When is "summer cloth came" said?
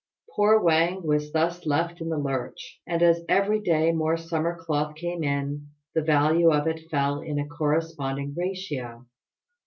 4.17-5.23